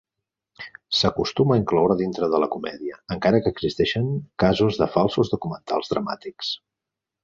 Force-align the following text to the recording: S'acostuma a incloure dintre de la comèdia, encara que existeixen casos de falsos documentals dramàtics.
S'acostuma 0.99 1.57
a 1.57 1.57
incloure 1.59 1.97
dintre 1.99 2.31
de 2.33 2.41
la 2.45 2.49
comèdia, 2.57 2.99
encara 3.19 3.45
que 3.45 3.55
existeixen 3.59 4.11
casos 4.47 4.83
de 4.85 4.93
falsos 4.99 5.35
documentals 5.39 5.97
dramàtics. 5.97 6.57